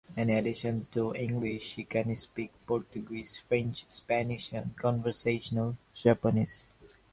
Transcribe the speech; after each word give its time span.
In 0.17 0.31
addition 0.31 0.87
to 0.93 1.13
English, 1.13 1.61
she 1.73 1.83
can 1.83 2.15
speak 2.15 2.49
Portuguese, 2.65 3.37
French, 3.37 3.85
Spanish, 3.87 4.51
and 4.51 4.75
conversational 4.75 5.77
Japanese. 5.93 6.65